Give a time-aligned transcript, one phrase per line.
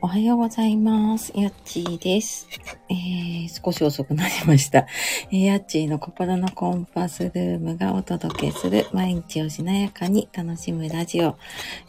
[0.00, 1.32] おはようございます。
[1.34, 2.46] やっちーです。
[2.88, 4.86] えー、少し遅くなりました。
[5.32, 11.36] えー、やっちーの心のコンパスルームがお届けする毎日をしなやかに楽しむラジオ。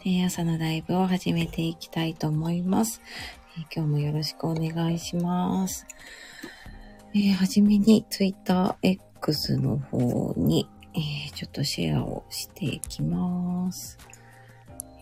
[0.04, 3.00] えー、朝のライブを始めていきたいと思います。
[3.56, 5.86] えー今日もよろしくお願いします。
[7.14, 13.98] えー、はじめに Twitter X の方に、えーちょっとシェアをしていきます。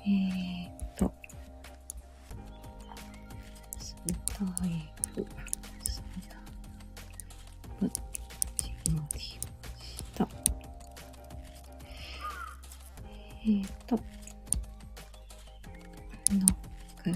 [0.06, 0.77] えー
[4.38, 4.70] っと、スタイ
[5.24, 5.26] フ、
[5.90, 6.36] スタ
[7.86, 7.90] イフ、
[8.56, 9.36] 始まりまし
[10.14, 10.28] た。
[13.42, 14.02] えーっと、の
[17.02, 17.10] く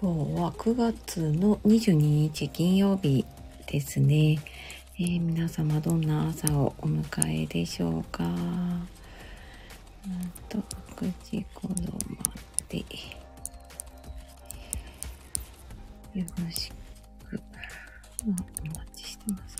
[0.00, 3.24] 今日は9月の22日金曜日
[3.66, 4.38] ですね。
[4.98, 8.24] えー皆様どんな朝をお迎えでしょうか。
[8.24, 8.88] うん
[10.48, 10.58] と、
[10.96, 11.76] 6時頃ま
[12.68, 12.84] で。
[16.14, 16.70] よろし
[17.28, 17.36] く、
[18.26, 19.56] まあお待ちしてます。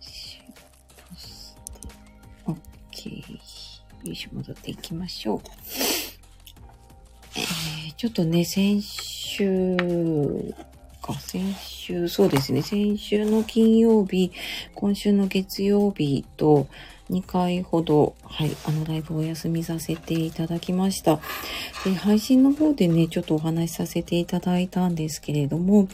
[0.00, 0.52] シュ
[1.10, 1.56] ポス
[2.44, 3.32] ト OK。
[4.06, 5.40] よいしょ、戻っていきましょう。
[7.36, 9.76] えーちょっとね、先週
[11.00, 12.52] か、先週、そうです。
[12.52, 14.32] ね、先週の金曜日、
[14.74, 16.66] 今週の月曜日と
[17.10, 21.20] 2回ほど、はい、あのライブお休みさせていただきました。
[21.84, 25.86] で、配信の方でね、ちょっとお話しさせていただいたんですけれども、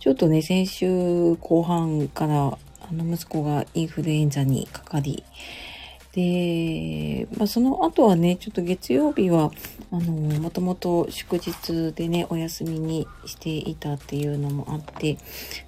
[0.00, 5.22] ちょっとね、先週後半から、あの、息子がインフルエンザにかかり、
[6.10, 9.52] で、まあ、その後はね、ちょっと月曜日は、
[9.92, 15.16] あの、もともと祝日でね、お休みにしていたっていうのもあって、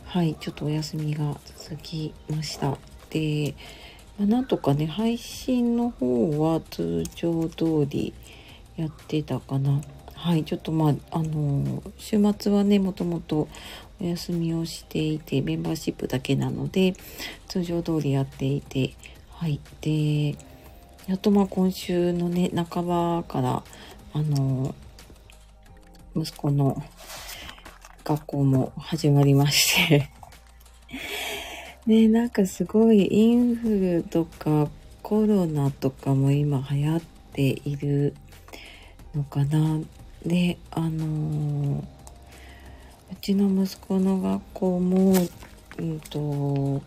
[0.07, 2.77] はい、ちょっとお休みが続きました。
[3.11, 3.55] で、
[4.21, 8.13] まあ、なんとかね、配信の方は通常通り
[8.77, 9.81] やってたかな。
[10.13, 13.49] はい、ちょっとまあ、あの、週末はね、もともと
[13.99, 16.93] お休みをしていて、メンバーシップだけなので、
[17.49, 18.95] 通常通りやっていて、
[19.31, 19.59] はい。
[19.81, 20.33] で、
[21.07, 23.63] やっとまあ今週のね、半ばから、
[24.13, 24.75] あの、
[26.15, 26.83] 息子の
[28.05, 30.11] 学校も始まりまして、
[31.87, 34.69] ね、なんかすごいインフルとか
[35.03, 37.01] コロナとかも今流行っ
[37.33, 38.15] ている
[39.15, 39.81] のかな。
[40.25, 41.83] で、あの
[43.11, 45.15] うちの息子の学校も、
[45.79, 46.83] うんと、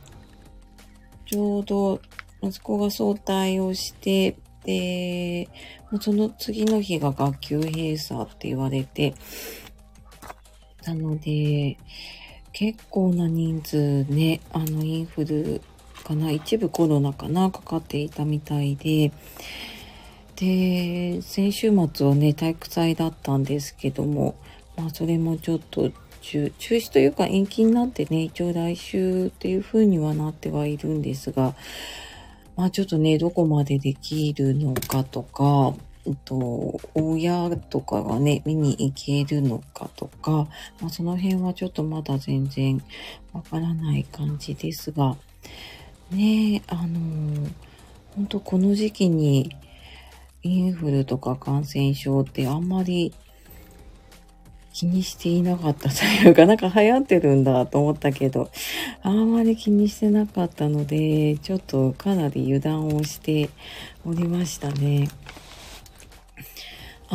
[1.26, 2.00] ちょうど
[2.42, 5.50] 息子が早退をして、で、
[6.00, 9.16] その次の日が学級閉鎖って言われて、
[10.86, 11.78] なので、
[12.54, 15.62] 結構な人数ね、あの、インフル
[16.04, 19.12] かな、一部コロナかな、かかっていたみたいで、
[20.36, 24.36] で、先週末はね、体育祭だったんですけども、
[24.78, 31.54] まあ、それもちょっと中中止というか延期になってね、一応来週っていう風にはなってはいるんですが、
[32.56, 35.74] まあちょっとね、どこまでできるのかとか、
[36.06, 40.48] えっと、親とかがね、見に行けるのかとか、
[40.82, 42.82] まあその辺はちょっとまだ全然
[43.32, 45.16] わからない感じですが、
[46.12, 47.52] ね、あのー、
[48.16, 49.56] 本当この時期に
[50.44, 53.14] インフルとか感染症ってあんまり
[54.74, 58.50] 気にしていなかったというか、 なんか流行ってるんだと思ったけど、
[59.04, 63.50] あんまり気にしてなかったので、ちょっとかなり油断をして
[64.04, 65.08] おりましたね。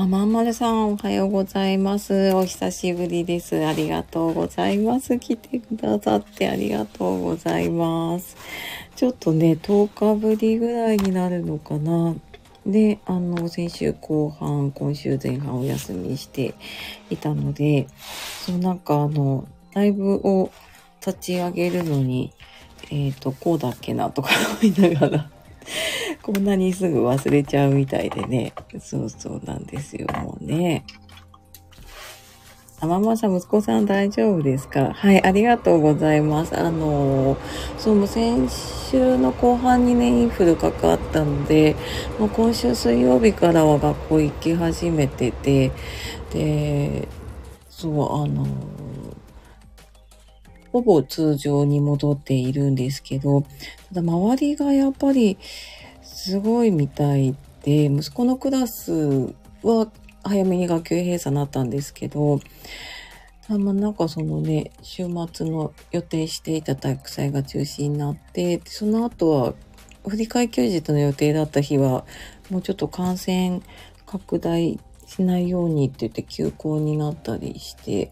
[0.01, 2.33] あ、まんまるさんおはようございます。
[2.33, 3.67] お久しぶりです。
[3.67, 5.19] ありがとうございます。
[5.19, 8.37] 来てくださってありがとうございます。
[8.95, 12.15] ちょっとね、10日ぶりぐらいになるのかな。
[12.65, 16.55] で、あの、先週後半、今週前半お休みして
[17.11, 17.89] いたので、
[18.47, 20.53] そうなんかあの、ライブを
[21.05, 22.33] 立ち上げるのに、
[22.93, 24.31] えっ、と、こうだっけなとか
[24.63, 25.31] 思いながら、
[26.23, 28.53] こんなにすぐ忘れちゃうみたいでね。
[28.81, 30.85] そうそうなんですよ、もうね。
[32.81, 34.93] あ、ママさん、息子さん大丈夫ですか？
[34.95, 36.57] はい、ありがとうございます。
[36.57, 37.39] あのー、
[37.77, 41.75] そう、先週の後半にね、インフルかかったので、
[42.21, 45.73] もう今週水曜日からは学校行き始めてて、
[46.33, 47.09] で、
[47.69, 47.93] そう、
[48.23, 48.49] あのー、
[50.73, 53.49] ほぼ通常に戻っているんですけど、た
[53.95, 55.39] だ周りがやっぱり
[56.03, 59.33] すごいみたいで、息子のクラス
[59.63, 59.91] は
[60.23, 62.41] 早めに学級閉鎖になったんですけど、
[63.51, 69.55] あま、なんかそのね、週末の予定していた体育祭が中止になって、その後は
[70.07, 72.05] 振り替え休日の予定だった日は、
[72.51, 73.61] もうちょっと感染
[74.05, 78.11] 拡大しないようにって言って休校になったりして、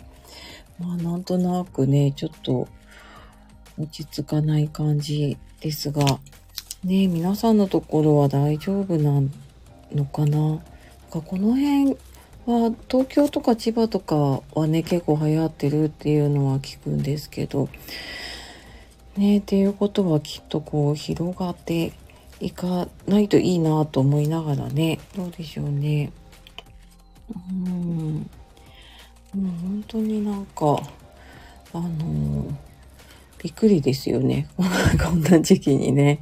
[0.79, 2.69] まあなんとなくね、ちょっと
[3.79, 6.05] 落ち着かない感じですが、
[6.85, 9.23] ね皆さんのところは大丈夫な
[9.93, 10.39] のかな？
[10.39, 10.59] なん
[11.11, 11.97] かこの辺
[12.47, 17.69] は東京とか千葉とかはね結構流行ってるっていうのは聞くんですけど
[19.17, 21.93] ねっていうことはきっとこう広がって
[22.41, 26.13] いかないといいなと思いながらねどうでしょうね。
[27.51, 28.31] うん。
[29.37, 30.81] もう本当になんか
[31.73, 32.47] あの
[33.43, 34.49] びっくりですよね。
[35.03, 36.21] こんな時期にね。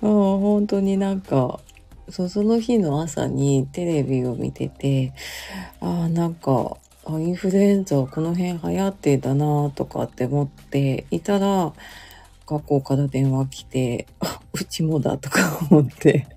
[0.00, 1.60] もう本当になんか
[2.08, 5.12] そその日の朝にテレビを見てて
[5.80, 6.76] ああなんか
[7.08, 11.72] インフルエンザこの辺流行ってたなとかって思っていたら
[12.48, 14.06] 学校から電話来て、
[14.54, 16.26] うちもだとか思って。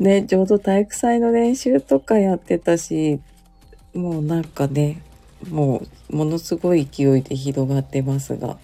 [0.00, 3.20] ね、ちょうど体育祭の練習とかやってたし、
[3.94, 5.02] もうなんかね、
[5.48, 8.58] もうものすごい勢いで広がってますが、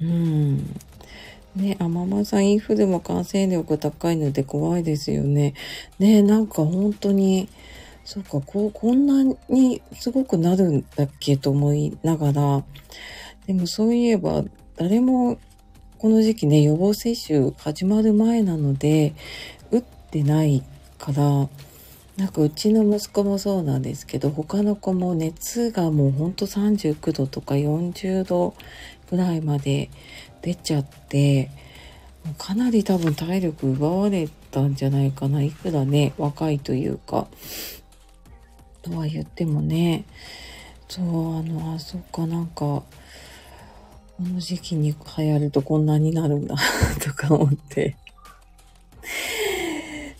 [0.00, 0.76] うん。
[1.56, 5.54] ね、あままさんインフルも感染力高いので怖いですよね。
[5.98, 7.48] ね、なんか本当に、
[8.04, 12.64] そうか、こう、こんなにすごくなるんだっけと思いながら、
[13.46, 14.44] でもそういえば、
[14.76, 15.38] 誰も
[15.98, 19.14] この時期ね、予防接種始まる前なので、
[19.70, 20.64] 打ってない
[20.98, 21.48] から、
[22.16, 28.54] なんかうちの息子もそうなんですけど、他の子も熱がもうほんと39度とか40度
[29.10, 29.90] ぐらいまで
[30.42, 31.50] 出ちゃって、
[32.38, 35.42] かなり多分体力奪われたんじゃないかな。
[35.42, 37.28] いくらね、若いというか。
[38.82, 40.04] とは言ってもね、
[40.88, 42.84] そう、あの、あ、そっか、なんか、こ
[44.20, 46.54] の時期に流行るとこんなになるんだ
[47.00, 47.96] とか思って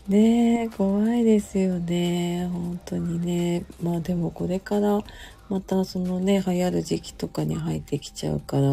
[0.09, 2.49] ねえ、怖いですよね。
[2.53, 3.65] 本当にね。
[3.81, 5.01] まあでもこれから
[5.49, 8.73] またそのね、流行る時期とかに入ってきちゃうから、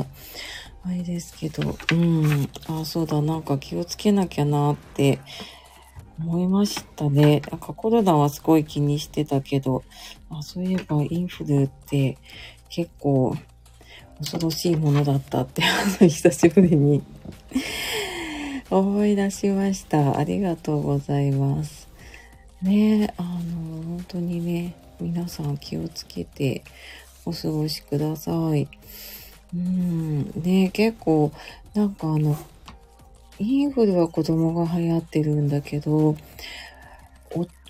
[0.83, 2.49] あれですけど、うん。
[2.67, 5.19] あ、そうだ、なんか気をつけなきゃなって
[6.19, 7.41] 思いましたね。
[7.51, 9.83] なんかコロナはすごい気にしてたけど、
[10.31, 12.17] あそういえばインフルって
[12.69, 13.35] 結構
[14.17, 17.03] 恐ろしいものだったって、あの、久しぶりに
[18.69, 20.17] 思い出しました。
[20.17, 21.87] ありがとうございます。
[22.61, 23.29] ねあの、
[23.83, 26.63] 本当にね、皆さん気をつけて
[27.25, 28.67] お過ごしください。
[29.55, 31.31] うん、ね結構、
[31.73, 32.37] なんかあの、
[33.39, 36.15] インフルは子供が流行ってるんだけど、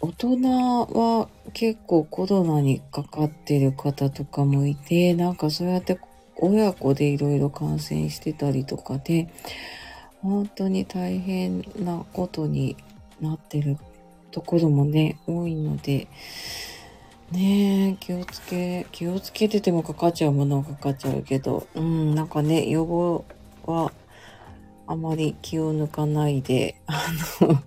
[0.02, 5.98] 大人は結構コロナにかかってる方とかもいて、なんかそうやって
[6.38, 9.30] 親子でいろいろ感染してたりとかで、
[10.22, 12.76] 本当に大変なことに
[13.22, 13.78] なってる
[14.32, 16.08] ところもね、多いので、
[17.32, 23.24] ねえ、気をつけ、気をつけててもかかっちゃうものはかかっちゃうけど、うん、なんかね、予防
[23.66, 23.92] は
[24.88, 27.06] あまり気を抜かないで、あ
[27.42, 27.62] の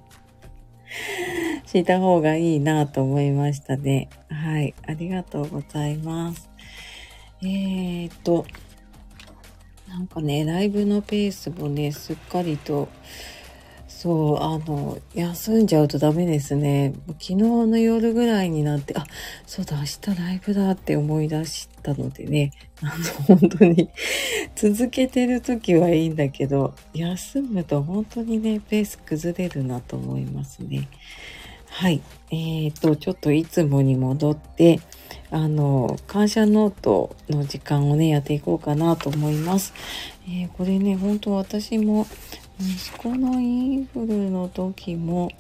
[1.65, 4.09] した方がいいなと思いましたね。
[4.29, 6.51] はい、ありがとうございます。
[7.41, 8.45] えーと、
[9.93, 12.89] なんかね、ライブのペースもね、すっかりと、
[13.87, 16.95] そう、あの、休んじゃうとダメですね。
[17.21, 19.05] 昨日の夜ぐらいになって、あ、
[19.47, 19.83] そうだ、明
[20.15, 23.91] 日ライブだって思い出したのでね、あの、本当に
[24.57, 30.89] 続けてる時はいいんだけど、休むと本当にね、ペース崩れるなと思いますね。
[31.69, 32.01] はい。
[32.31, 34.81] えーと、ちょっといつもに戻って、
[35.31, 39.73] あの、感謝ノートの時間をね、やっていこうかなと思います。
[40.27, 42.07] えー、これね、本当私も、
[42.61, 45.31] 息子のインフルの時も、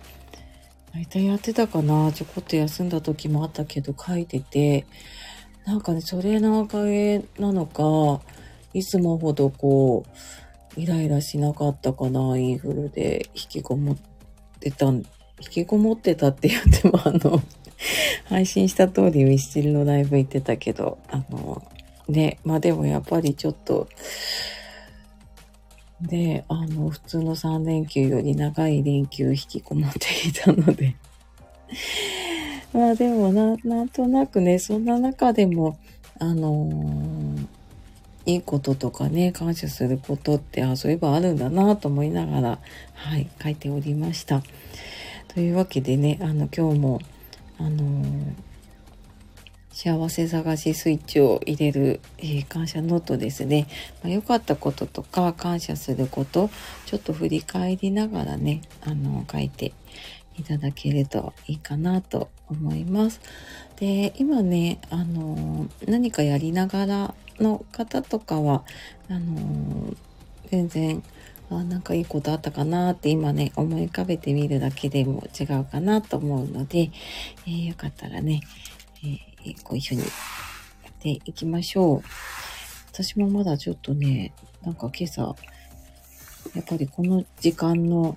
[0.94, 4.86] 大体やってたかなちょこっと休んだ時もあったけど書いてて、
[5.64, 8.20] なんかね、それのおかげなのか、
[8.74, 10.04] いつもほどこ
[10.76, 13.96] う、イライラしなかったかな、インフルで引きこもっ
[14.60, 15.04] てた、引
[15.50, 17.42] きこもってたって言っても、あの、
[18.26, 21.62] 配信した通りミスチルのライブ行ってたけど、あの、
[22.08, 23.88] ね、まあでもやっぱりちょっと、
[26.00, 30.96] で、あの、普通の3連休より長い連休引きこもっていたので
[32.74, 35.78] まあでもな、なんとなくね、そんな中でも、
[36.18, 37.46] あのー、
[38.26, 42.58] いいこととかね、感謝することって、あ、そういえばあるんだなと思いながら、
[42.94, 44.42] はい、書いておりました。
[45.28, 47.00] というわけでね、あの、今日も、
[47.58, 48.34] あのー、
[49.72, 53.66] 幸せ探しスイッチを入れる、えー、感謝ノートですね。
[54.02, 56.50] まあ、良かったこととか感謝すること、
[56.86, 59.72] ちょっと振り返りながらね、あの、書いて
[60.38, 63.20] いただけるといいかなと思います。
[63.76, 68.64] で、今ね、あの、何かやりながらの方とかは、
[69.08, 69.94] あの、
[70.50, 71.02] 全然、
[71.50, 76.90] あなんかいいことあったかなって今ね、思い浮かべてみるだけでも違うかなと思うので、
[77.46, 78.40] えー、よかったらね、
[79.04, 80.06] えー、ご一緒にや
[80.90, 82.02] っていきましょう。
[82.92, 85.34] 私もまだちょっとね、なんか今朝、
[86.54, 88.16] やっぱりこの時間の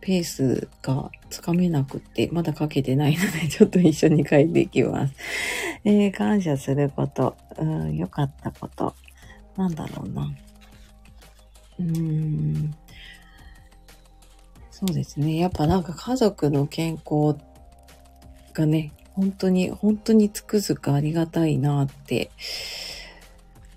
[0.00, 5.14] ペースがつかめなくって、まだ書けてないので、 ちょっと一緒に書いていきます。
[5.84, 8.94] えー、感謝すること、うん、良かったこと、
[9.56, 10.34] なんだろうな。
[11.80, 12.74] うん。
[14.70, 15.36] そうですね。
[15.36, 17.38] やっぱなんか家族の健康
[18.52, 22.30] がね、本当に、本当につくづくありがたいなって、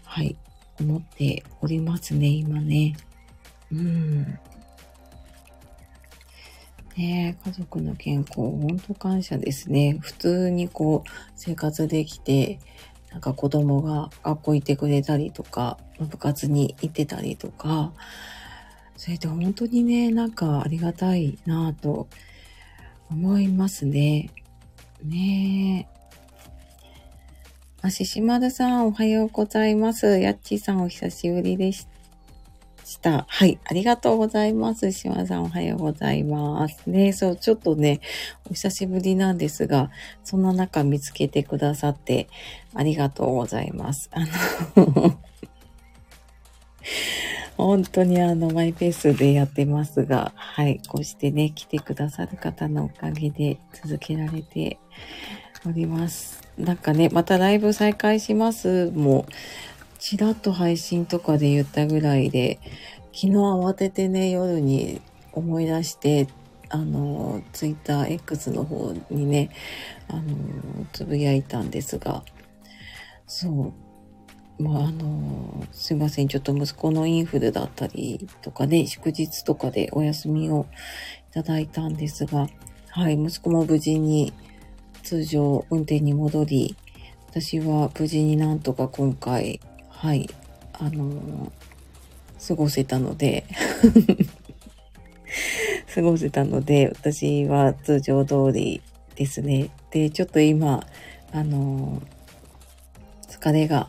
[0.04, 0.38] はい、
[0.80, 2.96] 思っておりますね、今ね。
[3.72, 4.40] うん。
[6.96, 9.98] ね家族の健康、本当感謝ですね。
[10.00, 12.60] 普通にこう、生活できて、
[13.14, 17.94] なんか子供が学校行ってくれたりとか、部活に行ってたりとか、
[18.98, 22.08] それで本当にね、なんかありがたいなぁと
[23.10, 24.32] 思いますね。
[25.04, 25.94] ねえ。
[27.82, 30.20] あ、ししまるさん、おはようございます。
[30.20, 31.93] やっちーさん、お久しぶりでした
[32.86, 33.26] した。
[33.28, 33.60] はい。
[33.66, 34.92] ありがとうございます。
[34.92, 36.84] しまさん、おはようございます。
[36.88, 38.02] ねそう、ちょっとね、
[38.50, 39.90] お久しぶりなんですが、
[40.24, 42.28] そんな中見つけてくださって、
[42.74, 44.10] ありがとうございます。
[44.14, 44.22] あ
[44.76, 45.18] の
[47.58, 50.82] 本当にあの、マイペースでやってますが、はい。
[50.88, 54.80] こうしてね、来てくださる方のおかげで続けられて
[55.66, 56.42] おります。
[56.58, 59.32] なんかね、またライブ再開しますもう、
[60.04, 62.60] ちらっと配信とかで言ったぐらいで、
[63.14, 65.00] 昨日慌ててね、夜に
[65.32, 66.28] 思い出して、
[66.68, 69.50] あの、ツイッター X の方にね、
[70.10, 70.26] あの、
[70.92, 72.22] つぶやいたんですが、
[73.28, 73.74] そ
[74.60, 76.28] う、まあ、あの、すいません。
[76.28, 80.66] ちょっと息子のインフルだったりとかね、祝日とかでお休みを
[81.32, 82.50] いただいたんですが、
[82.90, 84.34] はい、息子も無事に
[85.02, 86.76] 通常運転に戻り、
[87.30, 89.62] 私は無事になんとか今回、
[90.04, 90.30] はい、
[90.74, 91.50] あの
[92.46, 93.46] 過ごせたので
[95.96, 98.82] 過ごせたので、私は通常通り
[99.16, 99.70] ですね。
[99.92, 100.86] で、ちょっと今、
[101.32, 102.02] あの
[103.30, 103.88] 疲れが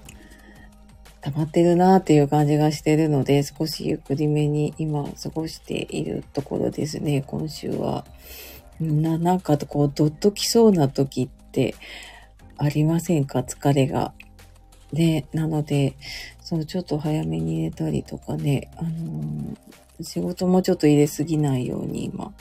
[1.20, 8.04] 溜まってるなっていう感じがしてるので、少しゆっくりめに今過ごしているところですね、今週は。
[8.78, 11.74] な、なんかこう、どっときそうな時って
[12.56, 13.40] ありませんか？
[13.40, 14.12] 疲れが。
[14.94, 15.96] ね、なので、
[16.40, 22.32] そう、ちょっと早めに寝たりとかね、あのー、仕事もちょっと入れすぎないように今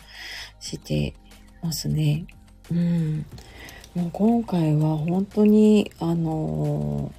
[0.59, 1.13] して
[1.61, 2.25] ますね。
[2.71, 3.25] うん。
[3.95, 7.13] もう今回は本当に、あのー、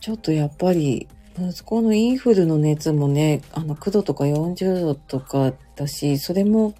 [0.00, 6.74] ちょっとやっぱり、息子のインフルの熱もね、あの、9度とか40度とかだし、それも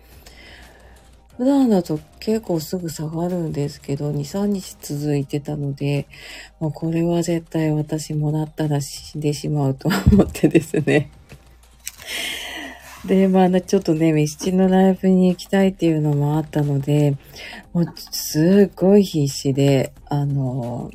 [1.38, 6.08] 普段だと結構すぐ下がるんですけど、2、3日続いてたので、
[6.58, 11.12] もうこれは絶対私もらったら死んでしまうと思ってですね。
[13.06, 17.16] で、まあ、ちょっとね、ミスチのライブに行きたいっていうのもあったので、
[17.72, 20.90] もうすっごい必死で、あの、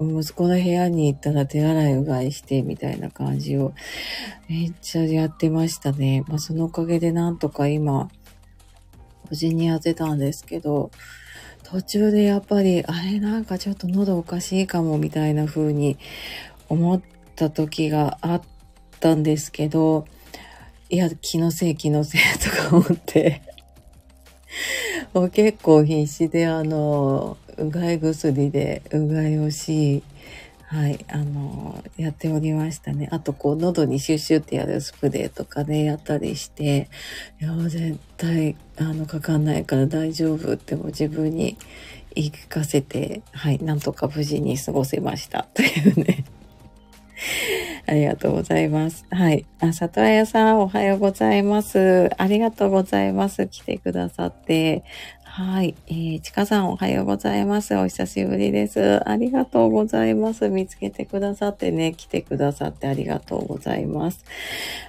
[0.00, 3.74] 息子の部屋に行ったら手洗いうがいしてみたいな感じを
[4.48, 6.24] めっちゃやってましたね。
[6.26, 8.08] まあそのおかげでなんとか今
[9.30, 10.90] 無事にやってたんですけど、
[11.64, 15.98] 途中でやっぱり、あれなんかちょっと喉おかしいかもみたいな風に
[16.68, 17.02] 思っ
[17.36, 18.42] た時があっ
[19.00, 20.06] たんですけど、
[20.90, 23.42] いや、気のせい気のせいとか思って。
[25.12, 30.02] もう結構必死であの、うがい薬でうがいをし、
[30.70, 33.08] はい、あの、やっておりましたね。
[33.10, 36.90] あと、こう、喉にシュッシュってやるスプレーとかね、やったりして、
[37.40, 41.56] いや、絶対、あの、かかんないから大丈夫っても自分に
[42.14, 45.48] 言い聞かせて、はい、なんとか無事に過ごせました。
[45.54, 46.24] というね。
[47.86, 49.06] ありがとうございます。
[49.10, 49.46] はい。
[49.60, 52.10] あ、里綾さん、おはようございます。
[52.16, 53.46] ありがとうございます。
[53.48, 54.84] 来てくださって。
[55.38, 55.76] はい。
[55.86, 57.76] えー、ちかさんおはようございます。
[57.76, 59.08] お久しぶりです。
[59.08, 60.48] ありがとうございます。
[60.48, 64.24] 見つけてくださってね、来てくださってありがとうございます。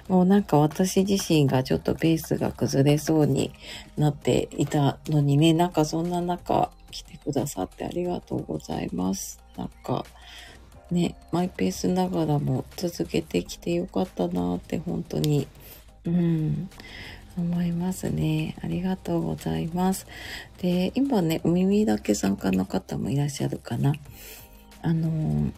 [0.08, 3.52] もうなんか私自身がちょっとペースが崩れそうに
[3.96, 9.40] なっていたのにね、なんかそんな中、来てくださってありがとうございます。
[9.56, 10.04] なんか、
[10.90, 15.46] ね、マイペースながらも続けてきてよかったなって本当に、
[16.04, 16.68] うん、
[17.36, 18.56] 思いますね。
[18.62, 20.06] ありがとうございます。
[20.60, 23.94] で、今ね、お耳だけ参加の方もいらっしゃるかな。
[24.82, 25.52] あのー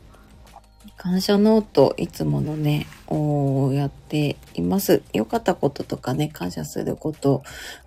[0.97, 5.03] 感謝ノート、いつものね、をやっています。
[5.13, 7.43] 良かったこととかね、感謝すること、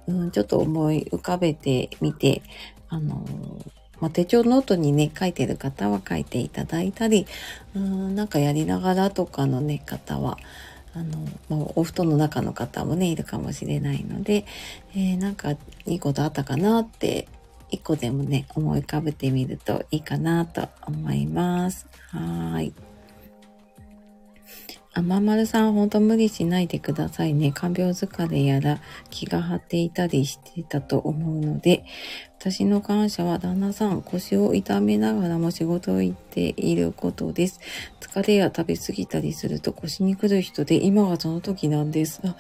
[0.06, 2.42] うん、ちょっと思い浮かべてみて、
[2.90, 7.26] あのーまあ、手帳ノートにね、書いてる方は書いていただいたり、
[7.74, 10.38] うん、なんかやりながらとかのね、方は、
[10.96, 11.18] あの、
[11.50, 14.46] まあ、お布団の中の方もね、いるかもしれないので、
[14.96, 17.28] えーなんかいいことあったかなって、
[17.70, 21.88] 一個でもね、思い浮かべてみるといいかなと思います。
[22.10, 22.74] はーい。
[24.98, 27.52] あままるさん、ほんと無理しないでくださいね。
[27.52, 31.84] 看病疲れやら気が張っていたりしてたと思うので、
[32.40, 37.60] 私の感謝は旦那さん、腰を痛めながらも仕事を行っていることです。
[38.00, 42.22] 疲れや食べ過ぎたりすると腰に来る人で、今がその時なんです。
[42.24, 42.36] あ、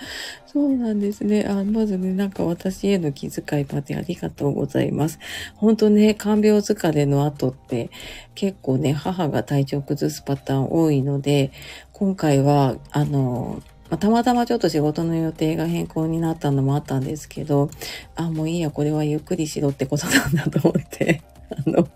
[0.45, 1.45] そうなんですね。
[1.49, 5.17] あ、まずね、なんか私への気遣いまでありがとうございます。
[5.55, 7.89] 本当ね、看病疲れの後って
[8.35, 11.51] 結構ね、母が体調崩すパターン多いので、
[11.93, 17.69] 今回は、あの、まあたまたまちょっと仕事の予定が変更になったのもあったんですけど、
[18.15, 21.87] あ、もういいや、これはゆっくりしろってことなんだと思って、 あの、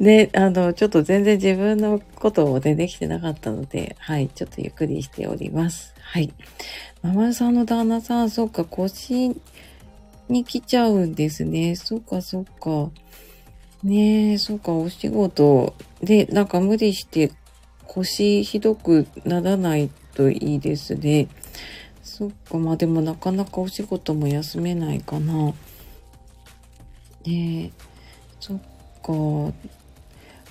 [0.00, 5.94] で、あの、ちょっと全然自分のことをね、できてなかったので、はい、ちょっとゆっくりしております。
[6.00, 6.32] はい。
[7.02, 9.34] ママさんの旦那さん、そっか、腰
[10.28, 11.76] に来ちゃうんですね。
[11.76, 12.90] そっか、そっか。
[13.82, 17.32] ねえ、そっか、お仕事で、なんか無理して
[17.86, 21.28] 腰ひどくならないといいですね。
[22.02, 25.52] そっか、まあでもなかなかお仕事も休めないかな。
[27.26, 27.70] ねえ、
[28.40, 28.58] そっ
[29.02, 29.54] か。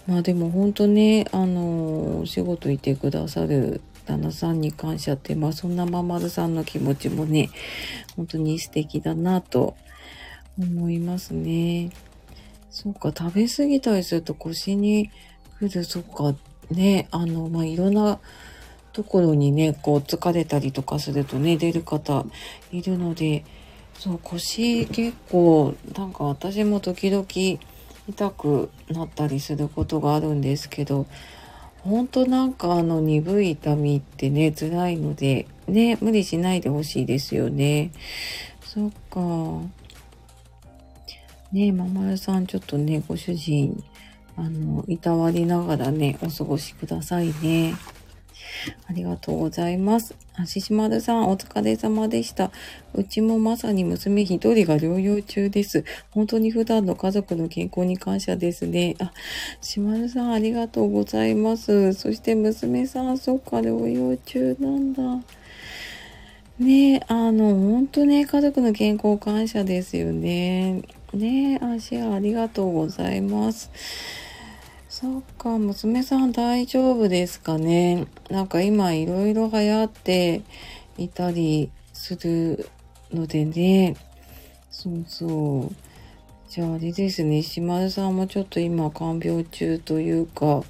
[0.08, 7.50] まあでも本当ね、あの、お仕事いてくださる旦那さんに感謝って、まあそんなままるさんの気持ちもね、
[8.16, 9.76] 本当に素敵だなと
[10.60, 11.90] 思いますね。
[12.70, 15.10] そうか、食べ過ぎたりすると腰に
[15.60, 16.36] 来る、そっか、
[16.72, 18.20] ね、あの、まあ、いろんな
[18.94, 22.26] ところにね、こう疲れたりとかするとね、出る方
[22.72, 23.44] いるので、
[24.00, 27.26] そう、腰結構、なんか私も時々
[28.08, 31.08] 痛くなったりすることがあるんですけど、
[31.80, 37.92] ほんとなんかあの鈍い痛みってね、辛いので、ね、無理しないでほしいですよね。
[38.64, 39.20] そっか。
[41.52, 43.84] ねえ、ままるさん、ちょっとね、ご主人、
[44.38, 47.76] あの、いたわりながらね、お過ごしくださいね。
[48.88, 50.16] ありがとうございます。
[50.36, 52.52] あししまるさん、お疲れ様でした。
[52.94, 55.86] うちもまさに娘一人が療養中です。
[56.12, 58.96] 本当に普段の家族の健康に感謝ですね。
[59.00, 59.14] あ、
[59.62, 61.94] しまるさん、ありがとうございます。
[61.94, 65.02] そして娘さん、そっか、療養中なんだ。
[66.60, 70.84] ねえ、あの、本当ね、家族の健康感謝ですよね。
[71.14, 73.72] ねえ、あ、シェアありがとうございます。
[74.98, 78.08] そっか、娘さん大丈夫ですかね。
[78.30, 80.42] なんか今いろいろ流行って
[80.98, 82.70] いたりする
[83.12, 83.98] のでね。
[84.72, 85.76] そうそう。
[86.48, 90.64] じゃああれですね、島田さんもちょっと今看病中というか、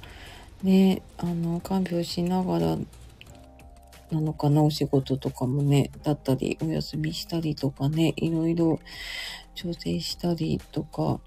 [0.64, 2.76] ね、あの、看病しながら
[4.10, 8.80] なのかな、お仕事とかもね、だったり、お休みしたりとかね、いろいろ
[9.54, 11.20] 調整したりとか、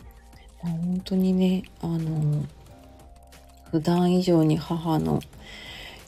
[0.62, 2.44] まあ、本当にね、あの、
[3.72, 5.22] 普段以上に母の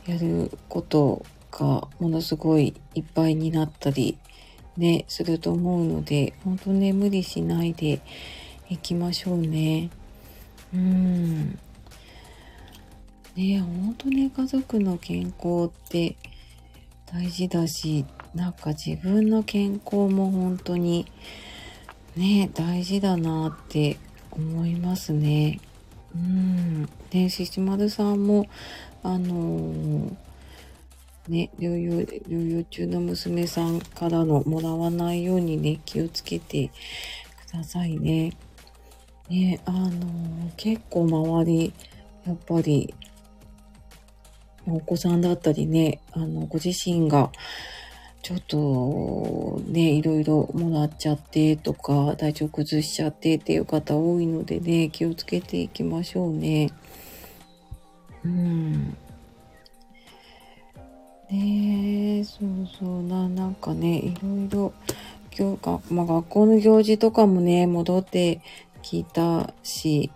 [0.06, 4.18] やることがものすごいいっぱいになったり
[4.78, 8.02] ね、すると思うので、本当ね、無理しないで
[8.70, 9.90] いきましょうね。
[10.74, 11.60] うん。
[13.36, 16.16] ね本当ね、家族の健康って
[17.06, 21.06] 大事だし、なんか自分の健康も本当に
[22.16, 23.98] ね、大事だなって
[24.32, 25.60] 思いますね。
[26.16, 26.90] うん。
[27.12, 28.48] で、ししまるさんも、
[29.04, 30.16] あのー
[31.28, 36.72] ね、療養、療養中の娘さんからのもらわないようにね、気をつけて
[37.48, 38.34] くださいね。
[39.30, 41.74] ね、あのー結構周り、
[42.26, 42.94] やっぱり、
[44.68, 47.32] お子さんだったりね、あの、ご自身が、
[48.22, 56.70] ちょっと、ね、いろいろもらっちゃってとか、体調崩しちゃってっていう方多いのでね、気をつけていきましょうね。
[58.26, 58.98] うん。
[61.30, 64.74] ねえ、そうそうな、なんかね、いろいろ
[65.38, 68.42] 今日か、まあ、学校の行事とかもね、戻って
[68.82, 70.12] きたし、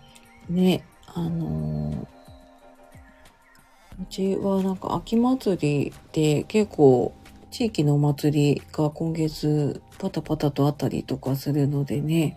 [0.48, 2.16] ね、あのー
[3.98, 7.14] うちはなんか秋祭りで結構
[7.50, 12.36] 地域のお祭りが今月パタパタとあったりとかするのでね、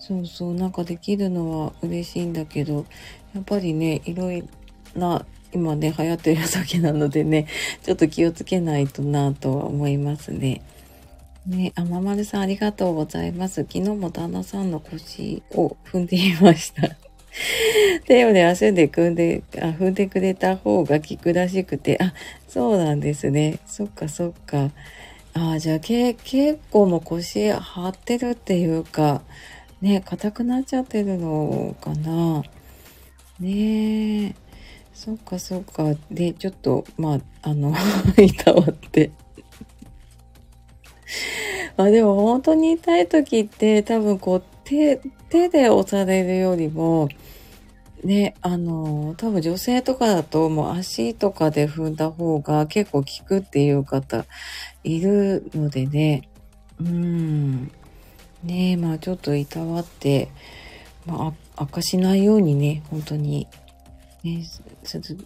[0.00, 2.86] そうそう、なんかできるのは嬉しいんだけど、
[3.32, 4.48] やっぱりね、いろいろ
[4.94, 7.46] な、今ね、流行ってる先なのでね、
[7.82, 10.62] ちょっと気をつけないとなとは思いますね。
[11.46, 13.62] ね、あままるさんありがとうございます。
[13.62, 16.96] 昨日も旦那さんの腰を踏んでいました。
[18.06, 22.12] 手をね、足で組んで、あ、踏んでくれた方が効くらしくて、あ、
[22.48, 23.58] そうなんですね。
[23.66, 24.70] そっかそっか。
[25.32, 29.22] あ、じゃあけ、結構も腰張ってるっていうか、
[29.80, 32.42] ね、硬くなっちゃってるのかな。
[33.38, 34.34] ねえ。
[35.02, 35.94] そっかそっか。
[36.10, 37.72] で、ちょっと、まあ、あの、
[38.22, 39.10] いたわって
[41.74, 41.84] ま。
[41.84, 47.08] あでも本当に痛い時って多分こう手、手で押されるよりも、
[48.04, 54.26] ね、あの、多分女性とかだともう足とかで踏んだ方が結構効くっていう方
[54.84, 56.28] いるのでね、
[56.78, 57.72] うん。
[58.44, 60.28] ねまあちょっといたわって、
[61.06, 63.48] まあ悪化しないようにね、本当に、
[64.22, 64.44] ね、
[64.84, 65.18] する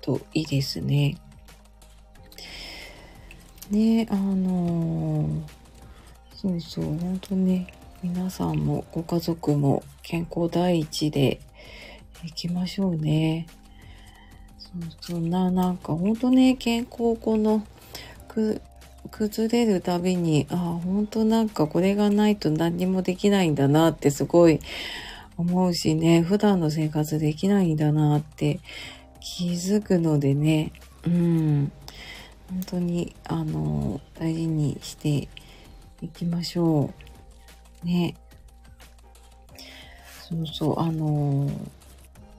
[0.00, 1.16] といいですね。
[3.70, 5.40] ねあのー、
[6.34, 7.66] そうそう、本当ね、
[8.02, 11.40] 皆さんもご家族も健康第一で
[12.22, 13.46] 行きましょうね。
[15.00, 17.66] そそんな、なんか本当ね、健康この、
[18.28, 18.60] く、
[19.10, 24.60] 崩れるたびに、ああ、本当なんかこれがないと何にもできないんだなってすごい
[25.36, 28.60] 思うしね、普段の生活できないんだなって
[29.20, 30.72] 気づくのでね、
[31.06, 31.72] うん、
[32.48, 35.28] 本当に、あの、大事にして
[36.00, 36.90] いきましょ
[37.84, 37.86] う。
[37.86, 38.14] ね。
[40.28, 41.48] そうそう、あの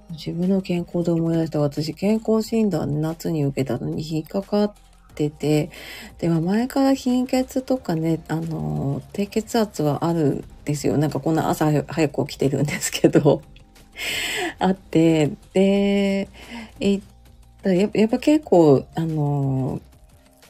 [0.10, 4.74] 自分の健康で思い出した私、健康診断夏に受けたのに引っかかっ
[5.18, 5.72] てて、
[6.20, 10.98] では前から貧血とかね、あの、低血圧はあるんですよ。
[10.98, 13.42] なんかこんな朝早く起きてるんですけど、
[14.60, 16.30] あって、で、
[16.80, 17.02] え
[17.64, 19.82] ややっぱ結構、あの、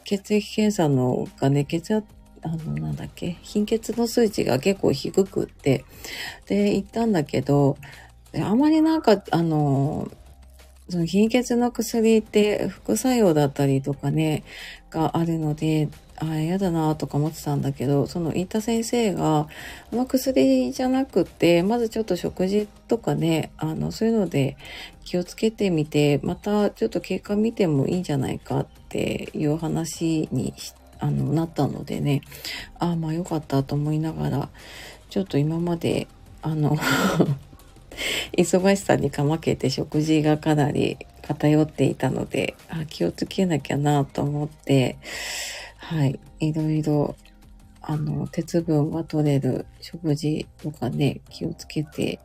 [0.04, 2.06] 血液検査のがね、血圧、
[2.44, 5.86] あの、なんだっけ、貧血の数値が結構低くって、
[6.48, 7.78] で、行ったんだけど、
[8.36, 10.12] あまりなんか、あの、
[10.90, 14.44] その貧血の薬って副作用だったりとかね、
[14.90, 19.48] があるので、あ、嫌だなとか思ってたんだけど、その言った先生が、
[19.92, 24.58] あの薬じゃなくて、まずちょっと食事とかね、あの、そういうので
[25.04, 30.54] 気をつけてみて、またちょっと経過見てもいいんじゃないかっていう話に
[31.00, 32.22] あのなったのでね、
[32.80, 34.50] ああ、まあよかったと思いながら、
[35.10, 36.08] ちょっと今まで、
[36.42, 36.78] あの
[38.38, 44.98] 忙しさにかまけて食事がかなり偏っていたので、あ気をつけなきゃなと思って、
[45.78, 47.16] はい、いろいろ、
[47.82, 52.20] あの、鉄分が取れる食事とかね、気をつけて、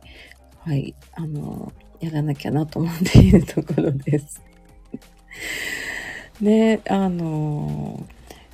[0.59, 4.41] はい、あの、やらなきゃなと思っているところです。
[6.41, 8.05] ね、あの、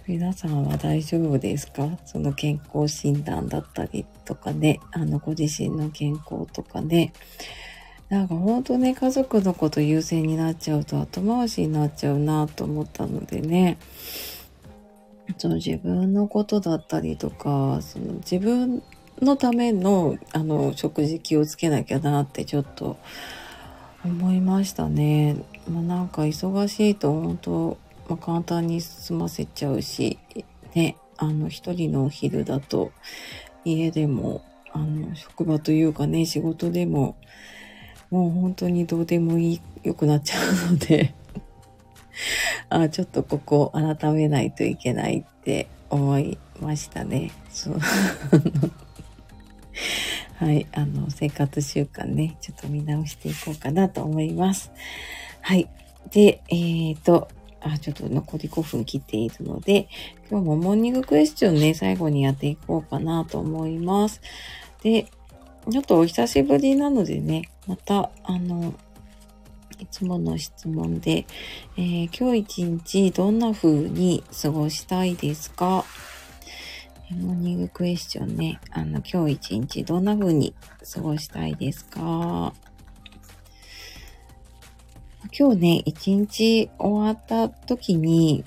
[0.10, 1.88] 皆さんは大丈夫ですか？
[2.04, 7.13] その健康診断だったりとかね、あの、ご自身の健康とかね。
[8.10, 13.78] なんか本当ね、家族のこと優先になっちゃうと後回しになっちゃうなと思ったのでね。
[15.38, 18.82] その自分のことだったりとか、その自分
[19.22, 22.98] のための、あの、食事気をつけなきゃなってちょっと
[24.04, 25.36] 思いましたね。
[25.69, 27.78] まあ、なんか忙しいと本当
[28.10, 30.19] まあ、簡単に済ませちゃうし、
[30.74, 32.91] ね、あの、一人のお昼だと、
[33.63, 34.43] 家でも、
[34.74, 37.15] あの、職場というかね、仕事でも、
[38.10, 41.13] もう本当にどうでもいい、良くなっちゃうので
[42.69, 47.32] あ、ちょっとここ改めないといけないって思いましたね。
[47.52, 47.80] そう。
[50.38, 54.72] はい、あの、生活習慣ね、ちょっと見直していこうかなと思います。
[55.41, 55.69] はい。
[56.12, 57.28] で、えっ、ー、と、
[57.62, 59.89] あ、ちょっと残り5分切っているので、
[60.30, 64.22] 今日もモーニングクエスチョンね、最後にやっていこうかなと思います。
[64.84, 65.08] で、
[65.69, 68.74] ちょっとお久しぶりなのでね、また、あの、
[69.78, 71.26] いつもの質問で、
[71.78, 75.86] えー、今日一日どんな風に過ごしたいですか？
[77.12, 80.54] モーニングクエスチョンね、あの、今日一日どんな風に
[80.93, 82.54] 過ごしたいですか？
[85.32, 88.44] 今日ね、一日終わった時に、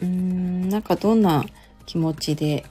[0.00, 1.44] うーん、なんかどんな
[1.86, 2.64] 気持ちで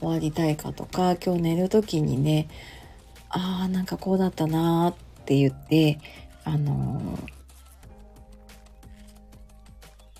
[0.00, 2.48] 終わりたいかとか、今日寝る時にね、
[3.30, 5.98] ああ、なんかこうだったなーって言って、
[6.44, 7.30] あのー、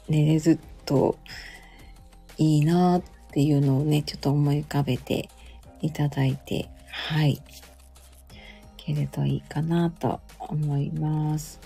[0.09, 1.19] 寝れると
[2.39, 5.29] いいなーっていうのをね、ちょっと思い浮かべて
[5.83, 7.33] いただいて、はい。
[7.33, 7.41] い
[8.79, 11.61] けるといいかなと思います。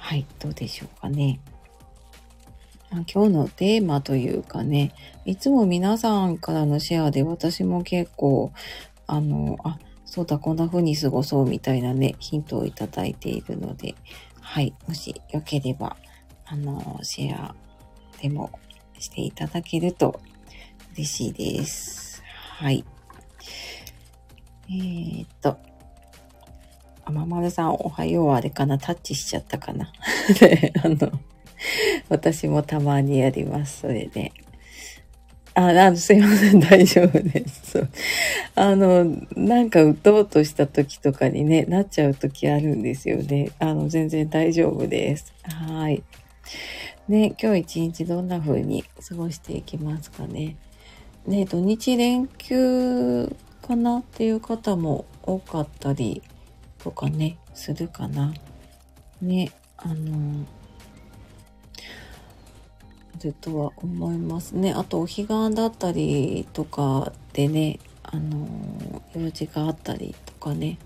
[0.00, 1.40] はい、どうでしょうかね。
[2.90, 4.92] 今日のテーマというかね、
[5.24, 8.52] いつも皆さんからのシェアで私も結構、
[9.06, 13.94] あの、あ、そうだ、こんな風に過ごそうみたいなね、ヒントをいただいているので、
[14.40, 15.96] はい、もしよければ、
[16.46, 17.54] あの、シェア
[18.20, 18.50] でも
[18.98, 20.20] していただけると
[20.94, 22.24] 嬉しいです。
[22.56, 22.84] はい。
[24.68, 25.58] えー、っと、
[27.10, 29.92] あままるさん、おはようあれかなタッチしちゃったかな
[30.38, 31.10] で、 あの、
[32.08, 34.32] 私もたまにやります、それで。
[35.54, 37.72] あ、あすいません、大丈夫です。
[37.72, 37.90] そう
[38.54, 43.50] あの、なんか打とうとした時とかにね、なっちゃう時あるんですよね。
[43.58, 45.34] あの、全然大丈夫です。
[45.42, 46.04] はい。
[47.08, 50.56] ね、今日一日どんな風に過ごしていきますかね。
[51.26, 53.34] ね、土日連休
[53.66, 56.22] かなっていう方も多かったり
[56.82, 58.32] とかね、するかな。
[59.20, 60.46] ね、あの、
[63.22, 64.72] るとは思いますね。
[64.72, 68.48] あと、お彼岸だったりとかでね、あの、
[69.14, 70.78] 用事があったりとかね、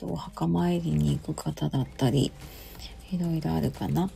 [0.00, 2.32] お墓参りに行く方だったり、
[3.10, 4.10] いろいろあるかな。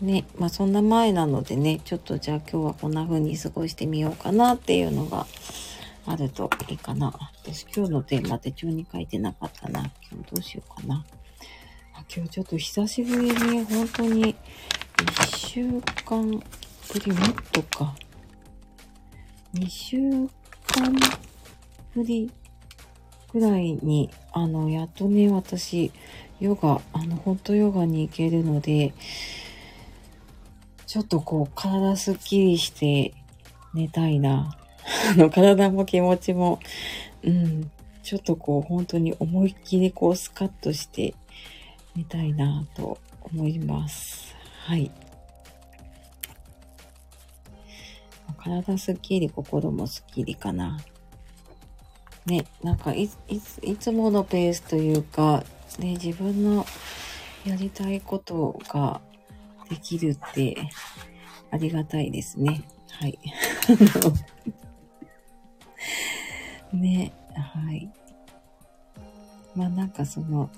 [0.00, 5.26] ね、まあそんな前なのでね、ちょっとじゃあ今日はこんな風に過ごしてみようかなっていうのが
[6.06, 7.12] あるといいかな。
[7.42, 9.80] 私今日のテーマ手帳に書いてなかったな。
[10.10, 11.04] 今日どうしようかな。
[12.14, 14.34] 今日ちょっと久しぶりに本当に
[14.96, 15.64] 1週
[16.04, 16.40] 間ぶ
[17.00, 17.94] り、もっとか。
[19.54, 20.92] 2週間
[21.94, 22.30] ぶり
[23.32, 25.92] ぐらいに、あの、やっとね、私、
[26.40, 28.94] ヨガ、あの、本当ヨガに行けるので、
[30.86, 33.14] ちょっとこう、体すっきりして
[33.74, 34.58] 寝たいな。
[35.12, 36.58] あの、体も気持ちも、
[37.22, 37.70] うん、
[38.02, 41.14] ちょっとこう、本当に思いっきりこう、スカッとして
[41.96, 44.34] 寝たいなと思います。
[44.66, 44.90] はい。
[48.42, 50.78] 体すっきり、心もすっきりかな。
[52.26, 55.44] ね、なんかい、いいつものペースというか、
[55.78, 56.66] ね、自分の
[57.44, 59.00] やりたいことが
[59.68, 60.56] できるって
[61.50, 62.64] ありがたいですね。
[62.90, 63.18] はい。
[66.72, 67.90] ね、はい。
[69.54, 70.50] まあなんかその、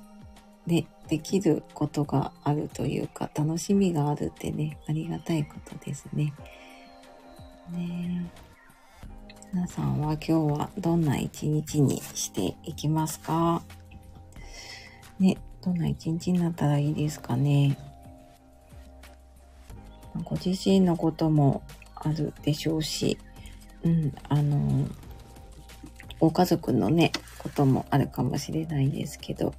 [0.67, 6.33] ね、できることがあるというか、楽しみがあるってね、ありがたいことですね。
[7.73, 8.31] ね
[9.53, 13.63] 皆さんは今日はどんな一日にしていきますか？
[15.19, 17.79] ね、どんな一日になったらいいですかね？
[20.25, 21.63] ご自身のことも
[21.97, 23.19] あるでしょうし、
[23.83, 24.87] うん、あの、
[26.25, 29.53] ご家族のね、こともあるかもしれないですけど、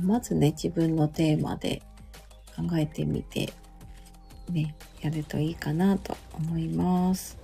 [0.00, 1.80] まずね、自分のテーマで
[2.56, 3.52] 考えてみて、
[4.50, 7.38] ね、やるといいかなと思います。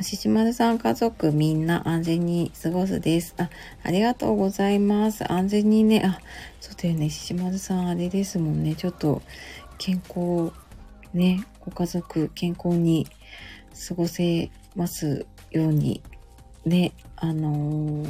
[0.00, 3.34] ししまるさん家族みんな安全に過ごすです。
[3.38, 3.50] あ、
[3.82, 5.32] ありがとうございます。
[5.32, 6.20] 安全にね、あ、
[6.60, 7.10] そうだよね。
[7.10, 8.76] ししまるさんあれですもんね。
[8.76, 9.22] ちょっと
[9.78, 10.52] 健康、
[11.12, 13.08] ね、ご家族健康に
[13.88, 16.02] 過ごせますように
[16.66, 18.08] ね、あのー、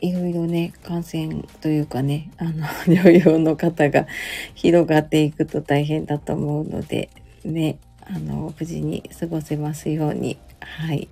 [0.00, 4.06] いろいろね、感染というかね、あの、 療養の方が
[4.54, 7.10] 広がっていくと大変だと思うので、
[7.44, 11.08] ね、あの、無事に過ごせますように、はい、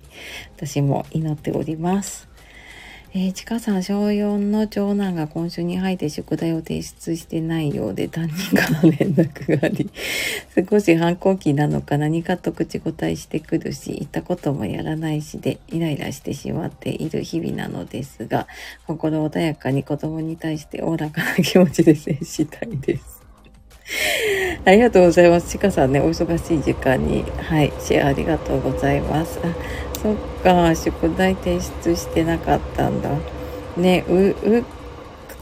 [0.55, 2.28] 私も祈っております。
[3.11, 9.89] えー、ちかさん、小4の長男が今週に入って宿題を提出してないようで担任から連絡があり、
[10.69, 18.47] 少し反抗期なのか何かと口答えしてくるし、言ったこともやらないしで、イライラしてしまっている日々なのですが、
[18.85, 23.19] 心穏やかに子供に対しておおらかな気持ちで接したいです。
[24.65, 25.49] ありがとうございます。
[25.49, 29.39] ちかさんね、お忙しい時間に、はい、シェアありがとうございます。
[30.01, 33.09] そっか、宿題提出してなかったんだ。
[33.75, 34.63] ね、う、うっ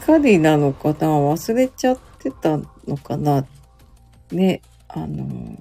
[0.04, 0.94] かりなのかな？
[1.08, 3.46] 忘れちゃってたのかな？
[4.32, 5.56] ね、あの、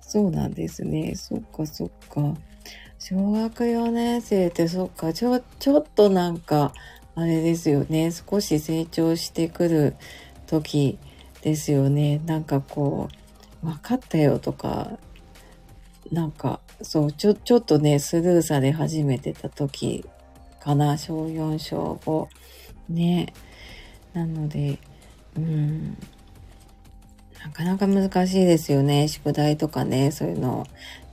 [0.00, 1.14] そうなんですね。
[1.16, 2.34] そっかそっか。
[2.98, 6.72] 小学4年生ってそっか、ちょ、ちょっとなんか、
[7.14, 8.10] あれですよね。
[8.12, 9.96] 少し成長してくる
[10.46, 10.98] 時
[11.42, 12.20] ですよね。
[12.26, 13.08] なんかこ
[13.62, 14.98] う、分かったよとか、
[16.12, 20.04] なんか、そう、ちょ、ちょっとね、スルーされ始めてた時
[20.60, 22.28] かな、小4、小5。
[22.88, 23.32] ね。
[24.12, 24.78] なので、
[25.36, 25.96] うん。
[27.42, 29.08] なかなか難しいですよね。
[29.08, 30.66] 宿題とかね、そういうのを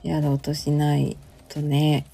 [0.04, 2.06] やろうとしないとね。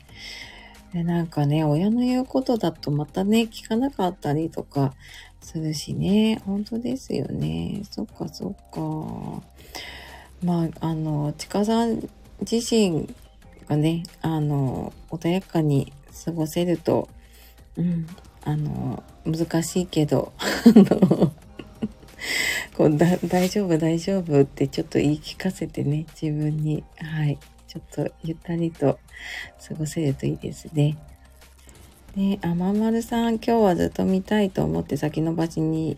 [0.94, 4.94] で、なんかね、親の言うことだとまたね、聞かなかったりとか
[5.42, 6.42] するしね。
[6.46, 7.82] 本当ですよね。
[7.90, 9.44] そっかそっか。
[10.44, 12.08] まあ、あの、ちかさん
[12.42, 13.14] 自身
[13.64, 15.92] がね、あの、穏やかに
[16.26, 17.10] 過ごせると、
[17.78, 18.08] うん、
[18.44, 20.34] あの、難しいけど、
[22.76, 29.00] こうだ大丈夫大丈夫ってちょっと言い聞かせてね、自分に、はい、ちょっとゆったりと
[29.68, 30.98] 過ごせるといいですね。
[32.16, 35.98] で、あままるさん、今日はずっと見たいと思って先延ばしに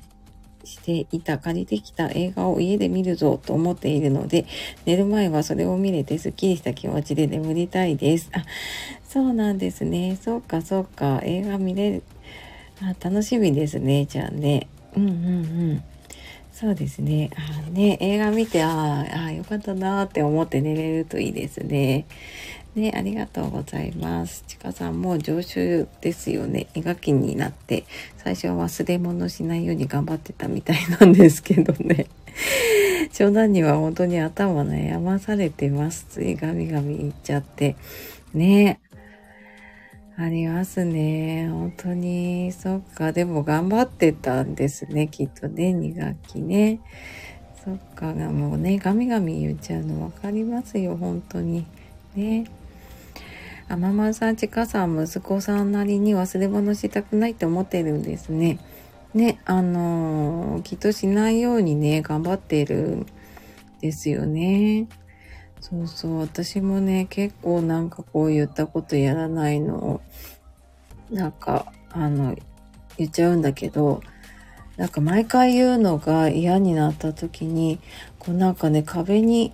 [0.66, 4.46] していた借りてきた映画を家で見るぞと思っているので、
[4.86, 8.30] 寝る前はそれを見れてスッキリした気持ちで眠りたいです。
[8.34, 8.44] あ、
[9.08, 10.18] そうなんですね。
[10.22, 11.22] そうか、そうか。
[11.24, 12.04] 映画見れる。
[12.82, 14.06] あ、楽しみですね。
[14.06, 14.68] じゃあね。
[14.96, 15.14] うんうんう
[15.76, 15.84] ん。
[16.52, 17.32] そうですね。
[17.36, 22.06] あね、映画見て、ああ、よかったなーって思って寝れるといいですね。
[22.76, 24.44] ね、ありがとうございます。
[24.48, 26.68] ちかさんも常習ですよね。
[26.74, 27.86] 絵描きになって、
[28.18, 32.08] 最初は忘れ物しないように頑張ってたみたいなんですけどね。
[33.14, 36.06] 冗談には本当に頭悩まされてます。
[36.10, 37.78] ついガミガミ言っちゃって。
[38.34, 38.82] ね
[40.18, 41.50] ありますね。
[41.50, 43.12] 本当に、そっか。
[43.12, 45.08] でも頑張ってたんですね。
[45.08, 46.80] きっとね、2学期ね。
[47.64, 48.14] そっか。
[48.14, 50.96] もうね、ガミガミ言っちゃうの分かりますよ。
[50.96, 51.66] 本当に。
[52.16, 52.46] ね。
[53.68, 58.60] あままさん、ちかさん、息子さんなりに忘れ物したくないって思ってるんですね。
[59.16, 63.06] ね、あのー、きっとしないようにね、頑張ってるん
[63.82, 64.88] ですよね。
[65.62, 70.02] そうそう、私もね、結構なんかこう言ったことやらないのを、
[71.10, 72.36] なんか、あの、
[72.98, 74.02] 言っちゃうんだけど、
[74.78, 77.80] なんか毎回言うのが嫌になった時に、
[78.20, 79.54] こうなんかね、壁に、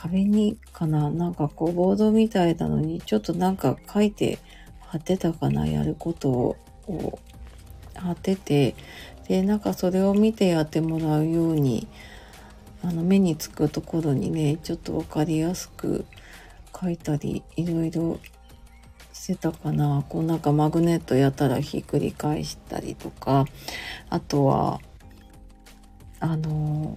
[0.00, 1.10] 壁にかな？
[1.10, 4.38] なんかこうボードみたいなのにちょっとなんか書いて
[4.78, 5.66] 貼ってたかな？
[5.66, 7.18] やることを
[7.96, 8.76] 貼ってて、
[9.26, 11.88] で、なんかそれを見てやってもらうように、
[12.84, 16.04] あの目につくところにねちょっと分かりやすく
[16.80, 18.20] 書いたりいろいろ
[19.12, 20.04] してたかな。
[20.08, 23.46] こうなんかマグネットやったらひっくり返したりとか。
[24.10, 24.80] あとは
[26.20, 26.96] あの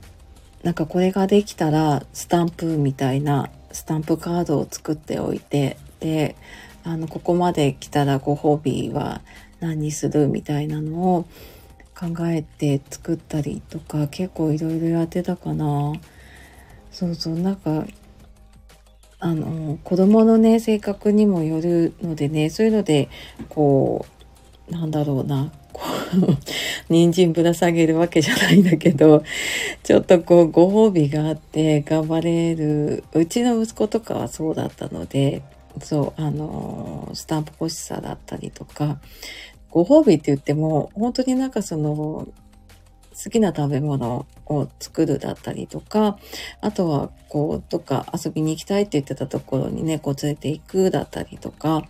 [0.64, 6.36] なんかこれができたらスタンプみたいなスタンプカードを作っておいてで
[6.84, 9.22] あのここまで来たらご褒美は
[9.60, 11.26] 何にするみたいなのを
[12.02, 15.94] 考えて作ったりとか結構いろいろやってたかな。
[16.92, 17.86] そうそう、なんか、
[19.20, 23.10] あの、子供のね、性格にもよるのでね、そういうので、
[23.50, 24.06] こ
[24.70, 25.82] う、なんだろうな、こ
[26.16, 29.24] う、人参ぶら下げるわけじゃないんだけど、
[29.84, 35.44] ちょっとこう、ご褒美があって頑張れる、うちの息子とかはそうだったので、
[35.82, 39.00] そう、あの、スタンプ欲しさだったりとか、
[39.70, 42.28] ご褒美って言っても、本当になんかその、
[43.24, 46.18] 好きな食べ物を作るだったりとか、
[46.60, 51.84] あとは、こう、どっか遊びに行きたいって言ってたところにね、連れて行くだったりとか、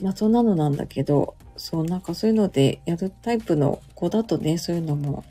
[0.00, 5.24] まあそんなのなんだけど、そう、なんかそういうのでやるタイプの子だとね、そういうのも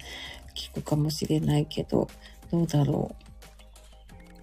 [0.74, 2.08] 効くかもしれないけど、
[2.52, 3.16] どうだろ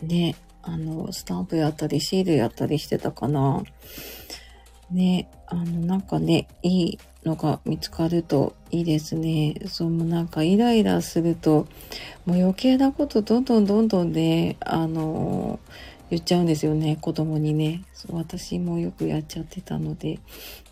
[0.03, 0.07] う。
[0.07, 3.63] ね、あの、スタンプやったりシールやったりしてたかな。
[4.91, 9.55] ね、あの、なんかね、いいのが見つかるといいですね。
[9.67, 11.67] そう、もうなんかイライラすると、
[12.27, 15.59] もう余計なことどんどんどんどんね、あの
[16.11, 17.83] 言っちゃうんですよね、子供にね。
[18.11, 20.19] 私もよくやっちゃってたので。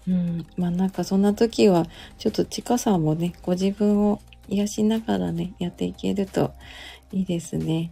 [0.09, 1.87] うん、まあなんかそんな時は、
[2.19, 6.53] ちょっとちかさもね、ご自分を癒しながらね、やっていけると
[7.13, 7.91] いいですね。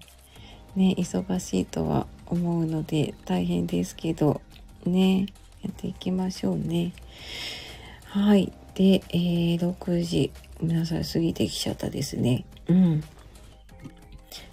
[0.76, 4.40] ね、忙しいとは思うので大変ですけど、
[4.84, 5.26] ね、
[5.62, 6.92] やっていきましょうね。
[8.04, 8.52] はい。
[8.74, 12.44] で、えー、6時、皆さん過ぎてきちゃったですね。
[12.68, 13.04] うん。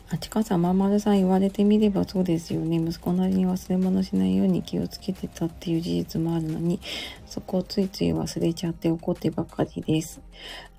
[0.10, 2.78] あちかさん、まんまるさん言われてみればそうですよね。
[2.78, 6.80] 息子なりに忘れ物しないように気をつけてたっていう事実もあるのに、
[7.26, 10.22] そこをついつい忘れちゃって怒ってばかりです。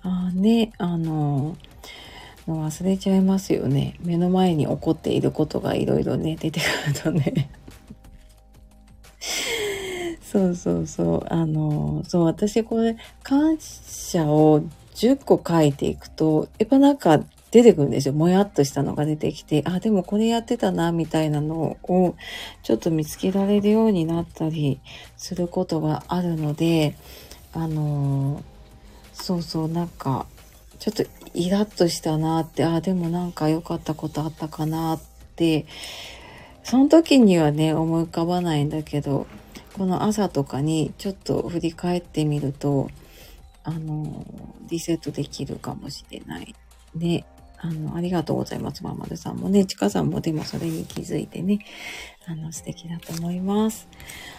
[0.01, 1.55] あね、あの、
[2.47, 3.95] 忘れちゃいますよね。
[4.03, 7.51] 目の前に起こっていることがいろいろね、出てくるとね。
[10.23, 11.25] そうそうそう。
[11.29, 14.63] あの、そう、私これ、感謝を
[14.95, 18.13] 10個書いていくと、やっぱなんか、出てくるんですよ。
[18.13, 22.15] もやっとしたのが出てきて、あ、でもこれやってたな、みたいなのを、
[22.63, 24.79] ちょっと見つけられるようになったり
[25.17, 26.95] することがあるので、
[27.53, 28.43] あのー、
[29.13, 30.27] そうそう、なんか、
[30.77, 35.01] ちょっとイラッとしたなって、あ、でもなんか良かったことあったかなっ
[35.35, 35.65] て、
[36.63, 39.25] その時にはね、思い浮かばないんだけど、
[39.73, 42.89] この朝とかにちょっと振り返ってみると、
[43.63, 44.25] あの、
[44.69, 46.55] リセットできるかもしれない
[46.95, 47.25] ね。
[47.61, 48.83] あの、ありがとうございます。
[48.83, 51.59] ままるさんもね、ちかさんもでもそれに気づいてね、
[52.25, 53.87] あの、素敵だと思います。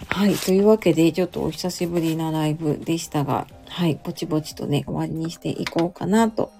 [0.08, 0.34] はい。
[0.34, 4.00] というわけで、ちょっとお久しぶりなライブでしたが、はい。
[4.02, 6.52] ぼちぼちとね、終わりにしていこうかなと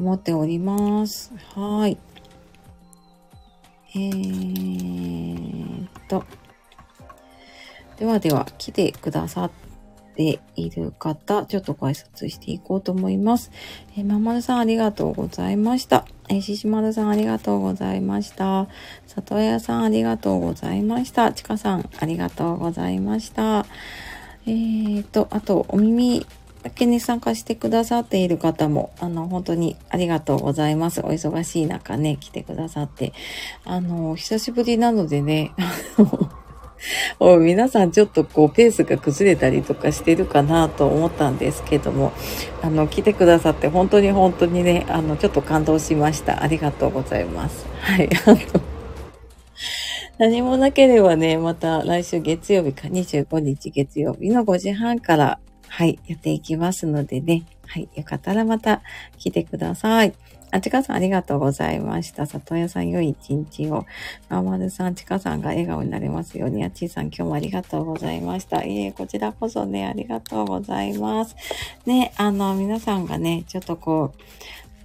[0.00, 1.32] 思っております。
[1.54, 1.96] はい。
[3.94, 6.24] えーっと。
[7.98, 9.71] ではでは、来てくださって
[10.14, 13.50] ている方、ちょっとご挨拶していこうと思います。
[13.96, 16.06] えー、まんまるさんありがとうございました。
[16.28, 18.68] えー、ししまるさんありがとうございました。
[19.06, 21.32] 里屋さんありがとうございました。
[21.32, 23.66] ちかさんありがとうございました。
[24.46, 26.26] えーと、あと、お耳
[26.62, 31.00] だけに参加してくださっている方も、あの、本当にありがとうございます。
[31.00, 33.12] お忙しい中ね、来てくださって。
[33.64, 35.52] あの、久しぶりなのでね、
[37.40, 42.12] 皆さんちょっとこうペースが崩れたりとかしてるかなと思ったんですけども、
[42.62, 46.42] あの、来てくださって本当に本当にね、あの、ちょっと感動しました。
[46.42, 47.66] ありがとうございます。
[47.80, 48.08] はい。
[48.26, 48.36] あの、
[50.18, 58.82] 何もなければね、また来週月曜日か25日月曜日の5時半から、はい、やっていきますのでね、はい、よかったらまた
[59.18, 60.12] 来てください。
[60.52, 62.26] あ、ちかさんありがとうございました。
[62.26, 63.86] 里屋さん良い一日を。
[64.28, 66.62] ままるさん、ちかさんが笑顔になれますように。
[66.62, 68.62] あちーさん今日もありがとうございました。
[68.62, 71.34] いえ、こちらこそね、ありがとうございます。
[71.86, 74.18] ね、あの、皆さんがね、ちょっとこう、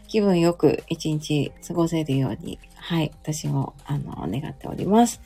[0.08, 5.20] 気分よく一日過ごせるように、はい、私も、あの、願っております。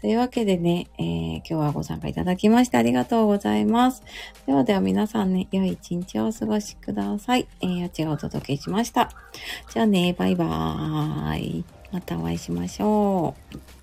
[0.00, 4.04] というわけでね、えー、今日はご参加いただきましてありがとうございます。
[4.46, 7.48] ではでは皆さんね、良い一日をお過ごしください。
[7.62, 9.10] えー、あちがお届けしました。
[9.72, 11.64] じゃあね、バイバーイ。
[11.90, 13.79] またお会いしましょう。